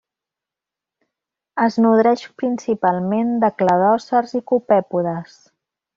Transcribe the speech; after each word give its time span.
Es 1.65 1.77
nodreix 1.85 2.25
principalment 2.43 3.37
de 3.45 3.53
cladòcers 3.61 4.35
i 4.41 4.43
copèpodes. 4.53 5.41